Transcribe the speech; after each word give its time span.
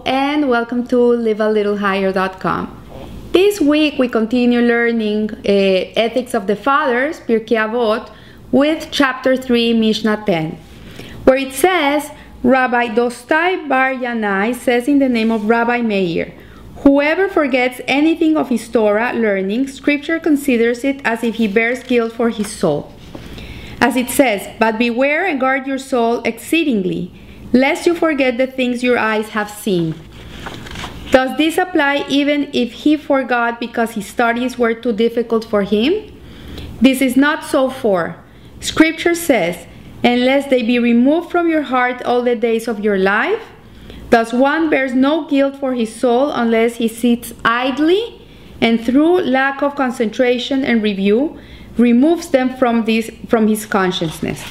And 0.00 0.48
welcome 0.48 0.86
to 0.86 0.96
livealittlehigher.com. 0.96 2.78
This 3.32 3.60
week 3.60 3.98
we 3.98 4.08
continue 4.08 4.60
learning 4.60 5.30
uh, 5.30 5.36
Ethics 5.44 6.34
of 6.34 6.46
the 6.46 6.56
Fathers, 6.56 7.20
Pirkei 7.20 7.58
Avot, 7.58 8.10
with 8.50 8.88
chapter 8.90 9.36
3, 9.36 9.74
Mishnah 9.74 10.24
10, 10.24 10.58
where 11.24 11.36
it 11.36 11.52
says, 11.52 12.10
Rabbi 12.42 12.88
Dostai 12.88 13.68
Bar 13.68 13.94
Yanai 13.94 14.54
says 14.54 14.88
in 14.88 14.98
the 14.98 15.08
name 15.08 15.30
of 15.30 15.48
Rabbi 15.48 15.82
Meir, 15.82 16.32
Whoever 16.78 17.28
forgets 17.28 17.80
anything 17.86 18.36
of 18.36 18.48
his 18.48 18.68
Torah 18.68 19.12
learning, 19.12 19.68
Scripture 19.68 20.18
considers 20.18 20.84
it 20.84 21.00
as 21.04 21.22
if 21.22 21.36
he 21.36 21.48
bears 21.48 21.82
guilt 21.82 22.12
for 22.12 22.30
his 22.30 22.50
soul. 22.50 22.92
As 23.80 23.96
it 23.96 24.08
says, 24.08 24.48
But 24.58 24.78
beware 24.78 25.26
and 25.26 25.38
guard 25.38 25.66
your 25.66 25.78
soul 25.78 26.22
exceedingly, 26.22 27.12
lest 27.52 27.86
you 27.86 27.94
forget 27.94 28.38
the 28.38 28.46
things 28.46 28.82
your 28.82 28.98
eyes 28.98 29.30
have 29.30 29.50
seen. 29.50 29.94
Does 31.10 31.36
this 31.36 31.58
apply 31.58 32.06
even 32.08 32.50
if 32.52 32.72
he 32.72 32.96
forgot 32.96 33.60
because 33.60 33.92
his 33.92 34.06
studies 34.06 34.58
were 34.58 34.74
too 34.74 34.92
difficult 34.92 35.44
for 35.44 35.62
him? 35.62 36.18
This 36.80 37.02
is 37.02 37.16
not 37.16 37.44
so 37.44 37.68
for. 37.68 38.16
Scripture 38.60 39.14
says, 39.14 39.66
Unless 40.04 40.50
they 40.50 40.62
be 40.62 40.78
removed 40.78 41.30
from 41.30 41.48
your 41.48 41.62
heart 41.62 42.02
all 42.02 42.22
the 42.22 42.34
days 42.34 42.66
of 42.66 42.80
your 42.80 42.98
life, 42.98 43.52
Thus, 44.12 44.30
one 44.30 44.68
bears 44.68 44.92
no 44.92 45.26
guilt 45.26 45.56
for 45.56 45.72
his 45.72 45.88
soul 45.94 46.30
unless 46.32 46.76
he 46.76 46.86
sits 46.86 47.32
idly 47.46 48.20
and 48.60 48.78
through 48.78 49.22
lack 49.22 49.62
of 49.62 49.74
concentration 49.74 50.66
and 50.66 50.82
review 50.82 51.38
removes 51.78 52.28
them 52.28 52.54
from 52.54 52.84
this 52.84 53.10
from 53.26 53.48
his 53.48 53.64
consciousness. 53.64 54.44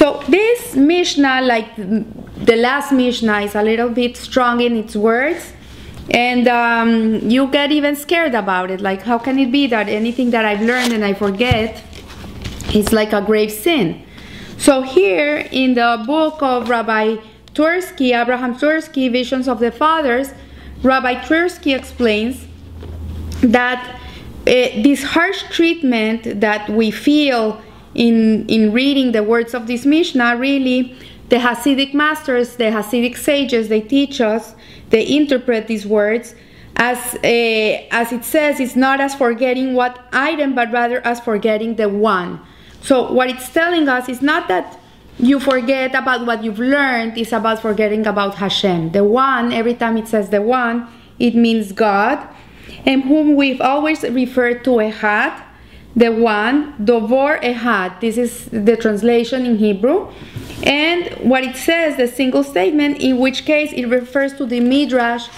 So 0.00 0.24
this 0.28 0.74
Mishnah, 0.74 1.42
like 1.42 1.76
the 1.76 2.56
last 2.56 2.90
Mishnah, 2.90 3.40
is 3.40 3.54
a 3.54 3.62
little 3.62 3.90
bit 3.90 4.16
strong 4.16 4.62
in 4.62 4.74
its 4.74 4.96
words, 4.96 5.52
and 6.08 6.48
um, 6.48 7.28
you 7.28 7.48
get 7.48 7.70
even 7.70 7.94
scared 7.96 8.34
about 8.34 8.70
it. 8.70 8.80
Like, 8.80 9.02
how 9.02 9.18
can 9.18 9.38
it 9.38 9.52
be 9.52 9.66
that 9.66 9.90
anything 9.90 10.30
that 10.30 10.46
I've 10.46 10.62
learned 10.62 10.94
and 10.94 11.04
I 11.04 11.12
forget 11.12 11.84
is 12.72 12.94
like 12.94 13.12
a 13.12 13.20
grave 13.20 13.52
sin? 13.52 14.02
So 14.56 14.80
here 14.80 15.46
in 15.52 15.74
the 15.74 16.02
book 16.06 16.42
of 16.42 16.70
Rabbi 16.70 17.16
Twersky, 17.52 18.18
Abraham 18.18 18.54
Twersky, 18.54 19.12
Visions 19.12 19.48
of 19.48 19.60
the 19.60 19.70
Fathers, 19.70 20.30
Rabbi 20.82 21.16
Twersky 21.26 21.76
explains 21.76 22.46
that 23.42 23.84
uh, 23.96 24.00
this 24.46 25.02
harsh 25.02 25.42
treatment 25.50 26.40
that 26.40 26.70
we 26.70 26.90
feel 26.90 27.60
in, 27.94 28.46
in 28.48 28.72
reading 28.72 29.12
the 29.12 29.22
words 29.22 29.54
of 29.54 29.66
this 29.66 29.84
Mishnah, 29.84 30.36
really, 30.36 30.96
the 31.28 31.36
Hasidic 31.36 31.94
masters, 31.94 32.56
the 32.56 32.64
Hasidic 32.64 33.16
sages, 33.16 33.68
they 33.68 33.80
teach 33.80 34.20
us, 34.20 34.54
they 34.90 35.06
interpret 35.06 35.66
these 35.66 35.86
words 35.86 36.34
as, 36.80 37.14
uh, 37.16 37.86
as 37.90 38.10
it 38.10 38.24
says, 38.24 38.58
it's 38.58 38.74
not 38.74 39.00
as 39.00 39.14
forgetting 39.14 39.74
what 39.74 40.02
item, 40.12 40.54
but 40.54 40.72
rather 40.72 41.04
as 41.06 41.20
forgetting 41.20 41.76
the 41.76 41.90
one. 41.90 42.40
So, 42.80 43.12
what 43.12 43.28
it's 43.28 43.52
telling 43.52 43.86
us 43.86 44.08
is 44.08 44.22
not 44.22 44.48
that 44.48 44.80
you 45.18 45.38
forget 45.38 45.94
about 45.94 46.24
what 46.24 46.42
you've 46.42 46.58
learned 46.58 47.18
it's 47.18 47.32
about 47.32 47.60
forgetting 47.60 48.06
about 48.06 48.36
Hashem. 48.36 48.92
The 48.92 49.04
one, 49.04 49.52
every 49.52 49.74
time 49.74 49.98
it 49.98 50.08
says 50.08 50.30
the 50.30 50.40
one, 50.40 50.88
it 51.18 51.34
means 51.34 51.72
God, 51.72 52.26
and 52.86 53.04
whom 53.04 53.36
we've 53.36 53.60
always 53.60 54.02
referred 54.02 54.64
to 54.64 54.70
Ehad, 54.70 55.38
the 55.96 56.10
one, 56.10 56.74
Dovor 56.78 57.40
Ehad. 57.42 58.00
This 58.00 58.16
is 58.16 58.46
the 58.46 58.76
translation 58.76 59.44
in 59.46 59.58
Hebrew. 59.58 60.08
And 60.62 61.08
what 61.28 61.42
it 61.42 61.56
says, 61.56 61.96
the 61.96 62.06
single 62.06 62.44
statement, 62.44 63.00
in 63.00 63.18
which 63.18 63.44
case 63.44 63.72
it 63.72 63.86
refers 63.86 64.34
to 64.34 64.46
the 64.46 64.60
Midrash 64.60 65.28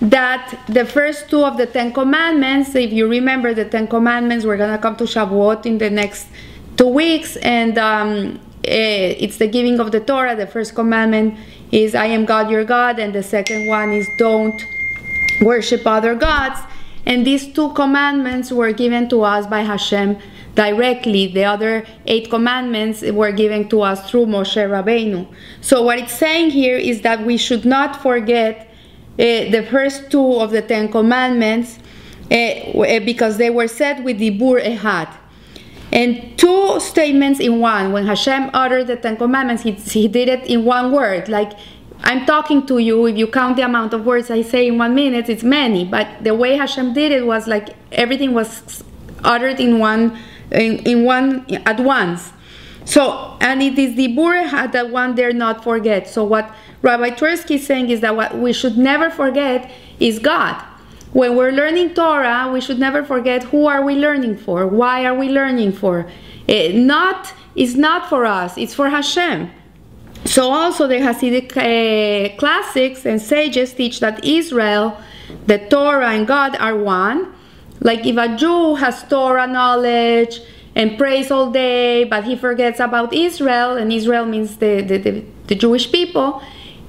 that 0.00 0.60
the 0.68 0.84
first 0.84 1.28
two 1.28 1.44
of 1.44 1.56
the 1.56 1.66
Ten 1.66 1.92
Commandments, 1.92 2.74
if 2.74 2.92
you 2.92 3.08
remember 3.08 3.52
the 3.52 3.64
Ten 3.64 3.88
Commandments, 3.88 4.44
we're 4.44 4.56
going 4.56 4.74
to 4.74 4.80
come 4.80 4.96
to 4.96 5.04
Shavuot 5.04 5.66
in 5.66 5.78
the 5.78 5.90
next 5.90 6.28
two 6.76 6.86
weeks, 6.86 7.36
and 7.36 7.76
um, 7.76 8.40
Eh, 8.68 9.14
it's 9.18 9.38
the 9.38 9.46
giving 9.46 9.80
of 9.80 9.92
the 9.92 10.00
Torah. 10.00 10.36
The 10.36 10.46
first 10.46 10.74
commandment 10.74 11.38
is 11.72 11.94
I 11.94 12.06
am 12.06 12.24
God 12.24 12.50
your 12.50 12.64
God, 12.64 12.98
and 12.98 13.14
the 13.14 13.22
second 13.22 13.66
one 13.66 13.92
is 13.92 14.06
don't 14.18 14.60
worship 15.40 15.86
other 15.86 16.14
gods. 16.14 16.60
And 17.08 17.26
these 17.26 17.50
two 17.50 17.72
commandments 17.72 18.52
were 18.52 18.70
given 18.72 19.08
to 19.08 19.22
us 19.22 19.46
by 19.46 19.62
Hashem 19.62 20.18
directly. 20.54 21.26
The 21.26 21.44
other 21.44 21.86
eight 22.06 22.28
commandments 22.28 23.00
were 23.00 23.32
given 23.32 23.66
to 23.70 23.80
us 23.80 24.08
through 24.10 24.26
Moshe 24.26 24.62
Rabbeinu. 24.62 25.26
So 25.62 25.82
what 25.82 25.98
it's 25.98 26.12
saying 26.12 26.50
here 26.50 26.76
is 26.76 27.00
that 27.00 27.24
we 27.24 27.38
should 27.38 27.64
not 27.64 28.02
forget 28.02 28.68
uh, 29.18 29.48
the 29.50 29.66
first 29.70 30.10
two 30.10 30.34
of 30.34 30.50
the 30.50 30.60
Ten 30.60 30.92
Commandments 30.92 31.78
uh, 32.30 33.00
because 33.00 33.38
they 33.38 33.48
were 33.48 33.68
said 33.68 34.04
with 34.04 34.18
the 34.18 34.30
Bur 34.30 34.60
Ehad. 34.60 35.08
And 35.90 36.38
two 36.38 36.78
statements 36.78 37.40
in 37.40 37.60
one. 37.60 37.92
When 37.92 38.06
Hashem 38.06 38.50
uttered 38.52 38.86
the 38.86 38.96
Ten 38.96 39.16
Commandments, 39.16 39.62
he, 39.62 39.72
he 39.72 40.08
did 40.08 40.28
it 40.28 40.44
in 40.44 40.66
one 40.66 40.92
word. 40.92 41.30
Like, 41.30 41.52
I'm 42.02 42.24
talking 42.26 42.66
to 42.66 42.78
you. 42.78 43.06
If 43.06 43.16
you 43.16 43.26
count 43.26 43.56
the 43.56 43.62
amount 43.62 43.92
of 43.92 44.04
words 44.04 44.30
I 44.30 44.42
say 44.42 44.68
in 44.68 44.78
one 44.78 44.94
minute, 44.94 45.28
it's 45.28 45.42
many. 45.42 45.84
But 45.84 46.22
the 46.22 46.34
way 46.34 46.56
Hashem 46.56 46.92
did 46.94 47.12
it 47.12 47.26
was 47.26 47.46
like 47.46 47.76
everything 47.92 48.34
was 48.34 48.84
uttered 49.24 49.60
in 49.60 49.78
one, 49.78 50.18
in, 50.50 50.78
in 50.86 51.04
one 51.04 51.46
at 51.66 51.80
once. 51.80 52.32
So, 52.84 53.36
and 53.40 53.62
it 53.62 53.78
is 53.78 53.96
the 53.96 54.08
Bureha 54.16 54.72
that 54.72 54.90
one 54.90 55.14
dare 55.14 55.32
not 55.32 55.62
forget. 55.62 56.08
So, 56.08 56.24
what 56.24 56.54
Rabbi 56.80 57.10
Twersky 57.10 57.56
is 57.56 57.66
saying 57.66 57.90
is 57.90 58.00
that 58.00 58.16
what 58.16 58.38
we 58.38 58.52
should 58.52 58.78
never 58.78 59.10
forget 59.10 59.70
is 60.00 60.18
God. 60.18 60.64
When 61.12 61.36
we're 61.36 61.52
learning 61.52 61.94
Torah, 61.94 62.50
we 62.52 62.60
should 62.60 62.78
never 62.78 63.02
forget 63.02 63.44
who 63.44 63.66
are 63.66 63.84
we 63.84 63.94
learning 63.94 64.38
for? 64.38 64.66
Why 64.66 65.04
are 65.04 65.14
we 65.14 65.28
learning 65.28 65.72
for? 65.72 66.08
It 66.46 66.74
eh, 66.74 66.78
not 66.78 67.34
it's 67.54 67.74
not 67.74 68.08
for 68.08 68.24
us, 68.24 68.56
it's 68.56 68.74
for 68.74 68.88
Hashem. 68.88 69.50
So 70.24 70.50
also 70.50 70.86
the 70.86 70.96
Hasidic 70.96 71.56
uh, 71.56 72.36
classics 72.36 73.06
and 73.06 73.20
sages 73.20 73.72
teach 73.72 74.00
that 74.00 74.24
Israel, 74.24 74.96
the 75.46 75.58
Torah 75.58 76.10
and 76.10 76.26
God 76.26 76.56
are 76.56 76.76
one. 76.76 77.34
Like 77.80 78.04
if 78.06 78.16
a 78.16 78.36
Jew 78.36 78.74
has 78.76 79.04
Torah 79.04 79.46
knowledge 79.46 80.40
and 80.74 80.98
prays 80.98 81.30
all 81.30 81.50
day, 81.50 82.04
but 82.04 82.24
he 82.24 82.36
forgets 82.36 82.80
about 82.80 83.12
Israel, 83.12 83.76
and 83.76 83.92
Israel 83.92 84.26
means 84.26 84.58
the, 84.58 84.82
the, 84.82 84.98
the, 84.98 85.24
the 85.46 85.54
Jewish 85.54 85.90
people, 85.90 86.42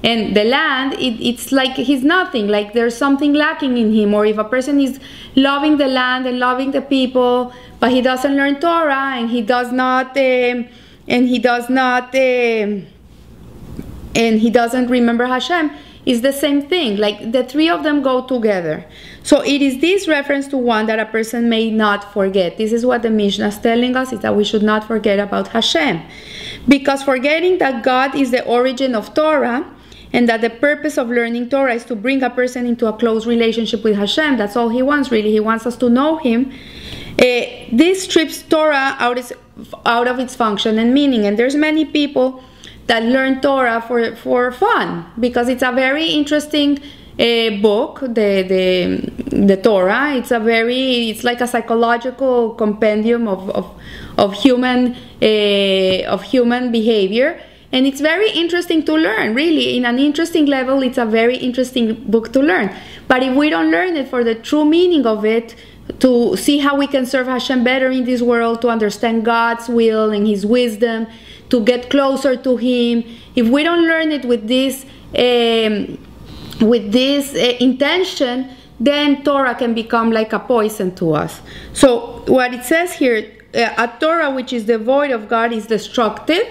and 0.03 0.35
the 0.35 0.44
land 0.44 0.94
it, 0.94 1.19
it's 1.22 1.51
like 1.51 1.75
he's 1.75 2.03
nothing 2.03 2.47
like 2.47 2.73
there's 2.73 2.95
something 2.95 3.34
lacking 3.34 3.78
in 3.78 3.91
him 3.91 4.13
or 4.13 4.25
if 4.25 4.38
a 4.38 4.44
person 4.44 4.79
is 4.79 5.00
loving 5.35 5.78
the 5.78 5.88
land 5.88 6.25
and 6.25 6.39
loving 6.39 6.72
the 6.72 6.81
people 6.81 7.53
but 7.79 7.91
he 7.91 8.01
doesn't 8.01 8.35
learn 8.35 8.59
torah 8.62 9.16
and 9.18 9.29
he 9.29 9.41
does 9.41 9.72
not 9.73 10.16
uh, 10.16 10.63
and 11.07 11.28
he 11.28 11.38
does 11.38 11.69
not 11.69 12.16
uh, 12.16 12.79
and 14.15 14.39
he 14.39 14.49
doesn't 14.49 14.87
remember 14.87 15.25
hashem 15.25 15.71
is 16.05 16.21
the 16.21 16.33
same 16.33 16.61
thing 16.61 16.97
like 16.97 17.31
the 17.31 17.43
three 17.43 17.69
of 17.69 17.83
them 17.83 18.01
go 18.01 18.25
together 18.25 18.85
so 19.23 19.41
it 19.41 19.61
is 19.61 19.79
this 19.79 20.07
reference 20.07 20.47
to 20.47 20.57
one 20.57 20.85
that 20.85 20.99
a 20.99 21.05
person 21.05 21.49
may 21.49 21.69
not 21.69 22.13
forget 22.13 22.57
this 22.57 22.71
is 22.71 22.85
what 22.85 23.01
the 23.01 23.09
mishnah 23.09 23.47
is 23.47 23.59
telling 23.59 23.95
us 23.95 24.11
is 24.13 24.19
that 24.19 24.35
we 24.35 24.43
should 24.43 24.63
not 24.63 24.83
forget 24.83 25.19
about 25.19 25.49
hashem 25.49 26.01
because 26.67 27.03
forgetting 27.03 27.57
that 27.57 27.83
god 27.83 28.15
is 28.15 28.31
the 28.31 28.43
origin 28.45 28.95
of 28.95 29.13
torah 29.13 29.65
and 30.11 30.27
that 30.27 30.41
the 30.41 30.49
purpose 30.49 30.97
of 30.97 31.09
learning 31.09 31.49
Torah 31.49 31.75
is 31.75 31.85
to 31.85 31.95
bring 31.95 32.23
a 32.23 32.29
person 32.29 32.65
into 32.65 32.88
a 32.88 32.94
close 32.94 33.25
relationship 33.25 33.83
with 33.83 33.95
Hashem. 33.95 34.38
That's 34.38 34.55
all 34.55 34.69
He 34.69 34.81
wants, 34.81 35.12
really. 35.12 35.31
He 35.31 35.39
wants 35.39 35.65
us 35.65 35.77
to 35.77 35.89
know 35.89 36.17
Him. 36.17 36.51
Uh, 37.12 37.41
this 37.71 38.03
strips 38.03 38.41
Torah 38.41 38.95
out, 38.97 39.19
out 39.85 40.07
of 40.07 40.19
its 40.19 40.35
function 40.35 40.79
and 40.79 40.94
meaning, 40.94 41.25
and 41.25 41.38
there's 41.38 41.55
many 41.55 41.85
people 41.85 42.44
that 42.89 43.03
learn 43.03 43.39
Torah 43.39 43.81
for, 43.88 44.15
for 44.15 44.51
fun 44.51 45.06
because 45.19 45.47
it's 45.47 45.62
a 45.62 45.71
very 45.71 46.07
interesting 46.07 46.80
uh, 47.19 47.50
book, 47.62 48.00
the, 48.01 48.44
the 48.53 49.45
the 49.45 49.57
Torah. 49.57 50.15
It's 50.15 50.31
a 50.31 50.39
very 50.39 51.09
it's 51.09 51.24
like 51.24 51.39
a 51.39 51.47
psychological 51.47 52.56
compendium 52.56 53.27
of 53.27 53.50
of, 53.51 53.65
of 54.18 54.33
human 54.33 54.95
uh, 55.21 56.13
of 56.15 56.24
human 56.24 56.71
behavior. 56.71 57.39
And 57.71 57.86
it's 57.86 58.01
very 58.01 58.31
interesting 58.31 58.83
to 58.86 58.94
learn 58.94 59.36
really. 59.36 59.77
In 59.77 59.86
an 59.86 60.00
interesting 60.00 60.47
level 60.47 60.81
it's 60.81 60.97
a 60.97 61.06
very 61.06 61.38
interesting 61.38 61.94
book 62.09 62.33
to 62.33 62.39
learn. 62.39 62.74
But 63.07 63.21
if 63.21 63.36
we 63.36 63.51
don't 63.51 63.69
learn 63.69 63.97
it 63.97 64.07
for 64.07 64.24
the 64.24 64.33
true 64.33 64.65
meaning 64.65 65.06
of 65.06 65.24
it 65.25 65.56
to 66.00 66.36
see 66.38 66.59
how 66.59 66.75
we 66.75 66.88
can 66.88 67.06
serve 67.06 67.27
Hashem 67.27 67.63
better 67.63 67.91
in 67.91 68.06
this 68.06 68.21
world 68.21 68.62
to 68.62 68.69
understand 68.69 69.25
God's 69.25 69.68
will 69.69 70.09
and 70.12 70.25
his 70.25 70.45
wisdom 70.45 71.06
to 71.50 71.62
get 71.62 71.90
closer 71.90 72.36
to 72.36 72.57
him 72.57 73.04
if 73.36 73.48
we 73.48 73.63
don't 73.63 73.88
learn 73.88 74.12
it 74.12 74.25
with 74.25 74.48
this 74.48 74.86
um, 75.18 75.98
with 76.62 76.92
this 76.92 77.34
uh, 77.36 77.57
intention 77.60 78.50
then 78.80 79.24
Torah 79.24 79.56
can 79.56 79.74
become 79.74 80.12
like 80.12 80.31
a 80.34 80.40
poison 80.40 80.96
to 80.96 81.13
us 81.13 81.42
so 81.74 82.24
what 82.28 82.54
it 82.54 82.63
says 82.63 82.94
here 82.94 83.31
uh, 83.56 83.74
a 83.78 84.00
Torah 84.00 84.31
which 84.31 84.54
is 84.54 84.66
devoid 84.66 85.12
of 85.12 85.28
God 85.28 85.51
is 85.51 85.68
destructive 85.68 86.48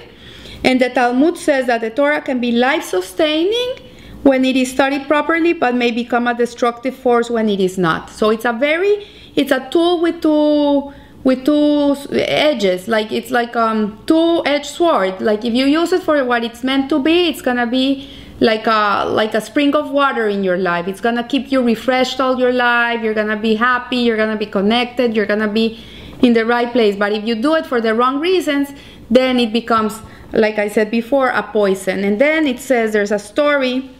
and 0.65 0.81
the 0.81 0.91
Talmud 0.91 1.37
says 1.37 1.67
that 1.67 1.81
the 1.81 1.91
Torah 1.91 2.21
can 2.21 2.41
be 2.41 2.53
life 2.53 2.85
sustaining 2.85 3.77
when 4.23 4.45
it 4.45 4.56
is 4.56 4.71
studied 4.71 5.06
properly, 5.06 5.53
but 5.53 5.75
may 5.75 5.91
become 5.91 6.27
a 6.27 6.35
destructive 6.35 6.95
force 6.95 7.31
when 7.31 7.49
it 7.49 7.61
is 7.61 7.79
not. 7.79 8.11
So 8.11 8.31
it's 8.31 8.45
a 8.45 8.53
very, 8.53 9.06
it's 9.37 9.53
a 9.53 9.69
tool 9.71 10.00
with 10.00 10.21
two 10.21 10.93
with 11.28 11.44
two 11.44 11.94
edges 12.14 12.88
like 12.88 13.12
it's 13.12 13.30
like 13.30 13.54
um 13.54 13.80
two-edged 14.06 14.64
sword. 14.64 15.20
Like 15.20 15.44
if 15.44 15.52
you 15.52 15.66
use 15.66 15.92
it 15.92 16.02
for 16.02 16.25
what 16.25 16.42
it's 16.42 16.64
meant 16.64 16.88
to 16.88 16.98
be 16.98 17.28
it's 17.28 17.42
gonna 17.42 17.66
be 17.66 18.08
like 18.40 18.66
a 18.66 19.04
like 19.04 19.34
a 19.34 19.42
spring 19.42 19.75
of 19.75 19.90
water 19.90 20.26
in 20.26 20.42
your 20.42 20.56
life. 20.56 20.88
It's 20.88 21.02
gonna 21.02 21.26
keep 21.32 21.52
you 21.52 21.60
refreshed 21.62 22.19
all 22.19 22.38
your 22.38 22.52
life. 22.52 23.02
You're 23.02 23.19
gonna 23.22 23.36
be 23.36 23.56
happy. 23.56 23.98
You're 23.98 24.16
gonna 24.16 24.38
be 24.38 24.46
connected. 24.46 25.14
You're 25.14 25.26
gonna 25.26 25.52
be 25.52 25.78
in 26.22 26.32
the 26.32 26.46
right 26.46 26.72
place. 26.72 26.96
But 26.96 27.12
if 27.12 27.26
you 27.26 27.34
do 27.34 27.54
it 27.56 27.66
for 27.66 27.80
the 27.80 27.94
wrong 27.94 28.20
reasons 28.20 28.72
then 29.10 29.38
it 29.38 29.52
becomes 29.54 30.00
like 30.32 30.58
i 30.58 30.69
said 30.69 30.90
before 30.90 31.28
a 31.28 31.42
poison. 31.42 32.04
And 32.04 32.19
then 32.19 32.46
it 32.46 32.58
says 32.58 32.92
there's 32.94 33.12
a 33.12 33.19
story 33.19 33.90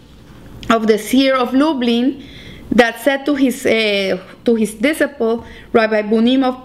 of 0.71 0.87
the 0.87 0.99
seer 0.99 1.37
of 1.37 1.53
lublin 1.53 2.25
that 2.71 3.01
said 3.01 3.25
to 3.27 3.35
his 3.35 3.67
uh, 3.67 4.19
to 4.45 4.55
his 4.55 4.75
disciple 4.75 5.45
rabbi 5.73 6.03
bunim 6.03 6.43
of 6.45 6.63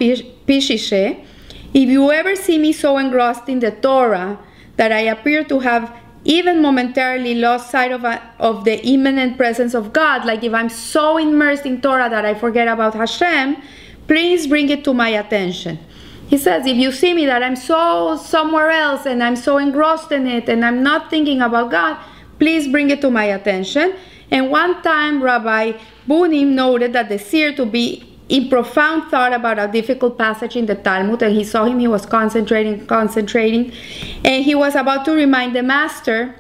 Peshischa 0.48 1.26
if 1.74 1.90
you 1.90 2.12
ever 2.12 2.36
see 2.36 2.60
me 2.60 2.72
so 2.72 2.98
engrossed 2.98 3.50
in 3.50 3.60
the 3.60 3.72
torah 3.72 4.38
that 4.76 4.92
i 4.92 5.00
appear 5.00 5.44
to 5.44 5.60
have 5.60 5.92
even 6.26 6.62
momentarily 6.62 7.36
lost 7.36 7.70
sight 7.70 7.92
of, 7.92 8.04
a, 8.04 8.22
of 8.40 8.64
the 8.64 8.86
immanent 8.86 9.38
presence 9.38 9.74
of 9.74 9.92
God, 9.92 10.26
like 10.26 10.44
if 10.44 10.54
I'm 10.54 10.70
so 10.70 11.18
immersed 11.18 11.66
in 11.66 11.82
Torah 11.82 12.10
that 12.10 12.26
I 12.26 12.34
forget 12.34 12.68
about 12.68 12.94
Hashem, 12.94 13.58
please 14.08 14.48
bring 14.48 14.70
it 14.70 14.84
to 14.86 14.94
my 14.94 15.10
attention. 15.10 15.80
He 16.28 16.38
says, 16.38 16.66
if 16.66 16.78
you 16.78 16.92
see 16.92 17.14
me 17.14 17.26
that 17.26 17.44
I'm 17.44 17.58
so 17.58 18.16
somewhere 18.16 18.70
else 18.70 19.06
and 19.06 19.22
I'm 19.22 19.36
so 19.36 19.58
engrossed 19.58 20.12
in 20.12 20.26
it 20.26 20.48
and 20.48 20.64
I'm 20.64 20.82
not 20.82 21.10
thinking 21.10 21.42
about 21.42 21.72
God, 21.72 22.00
please 22.40 22.68
bring 22.68 22.90
it 22.90 23.02
to 23.02 23.12
my 23.12 23.26
attention. 23.26 23.96
And 24.32 24.50
one 24.50 24.82
time, 24.82 25.22
Rabbi 25.22 25.74
Bunim 26.08 26.54
noted 26.54 26.94
that 26.94 27.10
the 27.10 27.20
seer 27.20 27.54
to 27.56 27.66
be 27.66 28.13
in 28.34 28.50
profound 28.50 29.12
thought 29.12 29.32
about 29.32 29.60
a 29.60 29.68
difficult 29.68 30.18
passage 30.18 30.56
in 30.56 30.66
the 30.66 30.74
Talmud, 30.74 31.22
and 31.22 31.36
he 31.36 31.44
saw 31.44 31.66
him, 31.66 31.78
he 31.78 31.88
was 31.88 32.04
concentrating, 32.08 32.84
concentrating, 32.88 33.72
and 34.26 34.44
he 34.44 34.56
was 34.56 34.74
about 34.74 35.06
to 35.06 35.12
remind 35.14 35.56
the 35.56 35.62
master, 35.62 36.34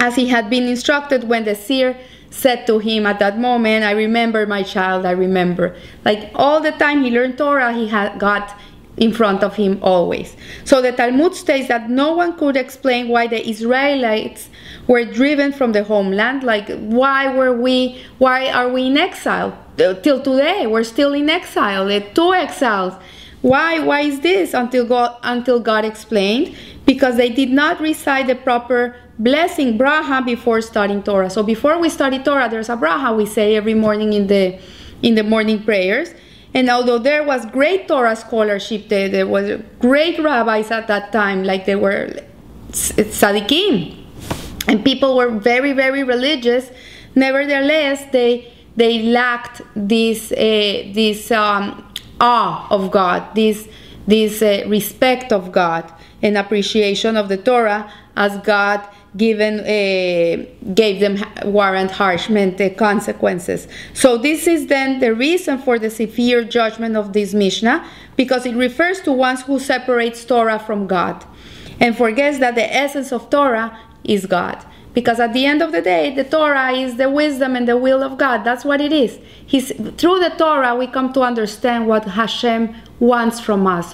as 0.00 0.16
he 0.16 0.28
had 0.28 0.48
been 0.48 0.66
instructed 0.66 1.24
when 1.24 1.44
the 1.44 1.54
seer 1.54 1.94
said 2.30 2.66
to 2.66 2.78
him 2.78 3.04
at 3.04 3.18
that 3.18 3.38
moment, 3.38 3.84
I 3.84 3.90
remember 3.90 4.46
my 4.46 4.62
child, 4.62 5.04
I 5.04 5.10
remember. 5.10 5.76
Like 6.06 6.30
all 6.34 6.58
the 6.58 6.72
time 6.72 7.02
he 7.02 7.10
learned 7.10 7.36
Torah, 7.36 7.74
he 7.74 7.88
had 7.88 8.18
got 8.18 8.58
in 8.96 9.12
front 9.12 9.42
of 9.42 9.56
him 9.56 9.78
always. 9.82 10.36
So 10.64 10.80
the 10.80 10.92
Talmud 10.92 11.34
states 11.34 11.68
that 11.68 11.90
no 11.90 12.12
one 12.14 12.38
could 12.38 12.56
explain 12.56 13.08
why 13.08 13.26
the 13.26 13.46
Israelites 13.46 14.48
were 14.86 15.04
driven 15.04 15.52
from 15.52 15.72
the 15.72 15.84
homeland. 15.84 16.44
Like, 16.44 16.70
why 16.78 17.34
were 17.34 17.52
we, 17.52 18.02
why 18.16 18.50
are 18.50 18.68
we 18.70 18.86
in 18.86 18.96
exile? 18.96 19.56
Till 20.02 20.20
today, 20.20 20.66
we're 20.66 20.84
still 20.84 21.14
in 21.14 21.30
exile, 21.30 21.86
the 21.86 22.00
two 22.14 22.34
exiles. 22.34 22.92
Why, 23.40 23.78
why 23.78 24.02
is 24.02 24.20
this? 24.20 24.52
Until 24.52 24.86
God, 24.86 25.16
until 25.22 25.58
God 25.58 25.86
explained, 25.86 26.54
because 26.84 27.16
they 27.16 27.30
did 27.30 27.48
not 27.48 27.80
recite 27.80 28.26
the 28.26 28.34
proper 28.34 28.94
blessing, 29.18 29.78
bracha, 29.78 30.24
before 30.24 30.60
studying 30.60 31.02
Torah. 31.02 31.30
So 31.30 31.42
before 31.42 31.78
we 31.78 31.88
study 31.88 32.18
Torah, 32.18 32.50
there's 32.50 32.68
a 32.68 32.76
bracha 32.76 33.16
we 33.16 33.24
say 33.24 33.56
every 33.56 33.72
morning 33.72 34.12
in 34.12 34.26
the, 34.26 34.60
in 35.02 35.14
the 35.14 35.22
morning 35.22 35.62
prayers. 35.64 36.12
And 36.52 36.68
although 36.68 36.98
there 36.98 37.24
was 37.24 37.46
great 37.46 37.88
Torah 37.88 38.16
scholarship, 38.16 38.90
there, 38.90 39.08
there 39.08 39.26
was 39.26 39.62
great 39.78 40.18
rabbis 40.18 40.70
at 40.70 40.88
that 40.88 41.12
time, 41.12 41.44
like 41.44 41.64
they 41.64 41.76
were 41.76 42.12
tzaddikim, 42.72 44.04
and 44.68 44.84
people 44.84 45.16
were 45.16 45.30
very, 45.30 45.72
very 45.72 46.02
religious. 46.02 46.70
Nevertheless, 47.14 48.04
they 48.12 48.52
they 48.80 49.02
lacked 49.02 49.60
this 49.76 50.32
uh, 50.32 50.36
this 50.94 51.30
um, 51.30 51.84
awe 52.18 52.66
of 52.70 52.90
God, 52.90 53.34
this 53.34 53.68
this 54.06 54.40
uh, 54.40 54.64
respect 54.66 55.32
of 55.32 55.52
God, 55.52 55.84
and 56.22 56.38
appreciation 56.38 57.16
of 57.16 57.28
the 57.28 57.36
Torah 57.36 57.92
as 58.16 58.38
God 58.38 58.80
given 59.16 59.60
uh, 59.60 60.46
gave 60.72 61.00
them 61.00 61.14
warrant 61.44 61.90
harshment 61.90 62.58
uh, 62.60 62.70
consequences. 62.74 63.68
So 63.92 64.16
this 64.16 64.46
is 64.46 64.68
then 64.68 65.00
the 65.00 65.14
reason 65.14 65.58
for 65.58 65.78
the 65.78 65.90
severe 65.90 66.42
judgment 66.42 66.96
of 66.96 67.12
this 67.12 67.34
Mishnah 67.34 67.86
because 68.16 68.46
it 68.46 68.54
refers 68.54 69.00
to 69.02 69.12
ones 69.12 69.42
who 69.42 69.58
separates 69.58 70.24
Torah 70.24 70.58
from 70.58 70.86
God 70.86 71.24
and 71.80 71.96
forgets 71.96 72.38
that 72.38 72.54
the 72.54 72.74
essence 72.74 73.12
of 73.12 73.28
Torah 73.28 73.78
is 74.04 74.26
God. 74.26 74.64
Because 74.92 75.20
at 75.20 75.32
the 75.32 75.46
end 75.46 75.62
of 75.62 75.70
the 75.70 75.80
day, 75.80 76.14
the 76.14 76.24
Torah 76.24 76.72
is 76.72 76.96
the 76.96 77.08
wisdom 77.08 77.54
and 77.54 77.68
the 77.68 77.76
will 77.76 78.02
of 78.02 78.18
God. 78.18 78.42
That's 78.42 78.64
what 78.64 78.80
it 78.80 78.92
is. 78.92 79.18
He's, 79.46 79.68
through 79.72 80.18
the 80.20 80.34
Torah, 80.36 80.74
we 80.74 80.86
come 80.86 81.12
to 81.12 81.22
understand 81.22 81.86
what 81.86 82.04
Hashem 82.04 82.74
wants 82.98 83.38
from 83.38 83.66
us, 83.66 83.92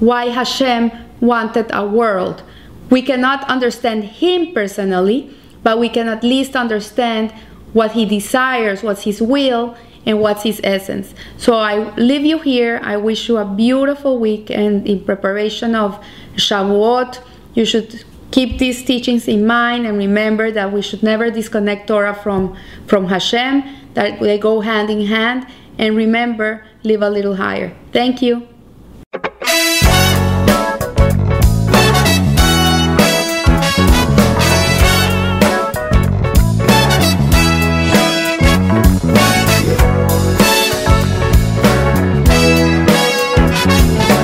why 0.00 0.26
Hashem 0.26 0.90
wanted 1.20 1.66
a 1.72 1.86
world 1.86 2.42
we 2.90 3.02
cannot 3.02 3.44
understand 3.48 4.04
Him 4.04 4.54
personally, 4.54 5.30
but 5.62 5.78
we 5.78 5.88
can 5.88 6.08
at 6.08 6.22
least 6.22 6.56
understand 6.56 7.32
what 7.72 7.92
He 7.92 8.04
desires, 8.06 8.82
what's 8.82 9.02
His 9.02 9.20
will, 9.20 9.76
and 10.06 10.20
what's 10.20 10.42
His 10.42 10.60
essence. 10.64 11.14
So 11.36 11.56
I 11.56 11.94
leave 11.96 12.24
you 12.24 12.38
here. 12.38 12.80
I 12.82 12.96
wish 12.96 13.28
you 13.28 13.36
a 13.36 13.44
beautiful 13.44 14.18
week, 14.18 14.50
and 14.50 14.86
in 14.86 15.04
preparation 15.04 15.74
of 15.74 16.02
Shavuot, 16.36 17.20
you 17.54 17.64
should 17.64 18.04
keep 18.30 18.58
these 18.58 18.84
teachings 18.84 19.28
in 19.28 19.46
mind 19.46 19.86
and 19.86 19.96
remember 19.96 20.50
that 20.50 20.72
we 20.72 20.82
should 20.82 21.02
never 21.02 21.30
disconnect 21.30 21.88
Torah 21.88 22.14
from, 22.14 22.56
from 22.86 23.06
Hashem, 23.06 23.64
that 23.94 24.20
they 24.20 24.38
go 24.38 24.60
hand 24.60 24.90
in 24.90 25.06
hand. 25.06 25.46
And 25.78 25.96
remember, 25.96 26.66
live 26.82 27.02
a 27.02 27.10
little 27.10 27.36
higher. 27.36 27.72
Thank 27.92 28.20
you. 28.20 28.48